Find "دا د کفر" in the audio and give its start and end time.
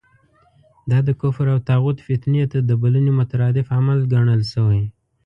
0.89-1.45